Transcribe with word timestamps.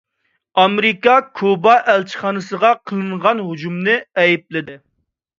ئامېرىكا 0.61 1.11
كۇبا 1.41 1.73
ئەلچىخانىسىغا 1.93 2.71
قىلىنغان 2.91 3.43
ھۇجۇمنى 3.49 3.99
ئەيىبلىدى. 4.23 4.79